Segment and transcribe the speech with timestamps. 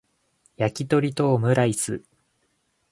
[0.57, 2.01] やきとりとオムライス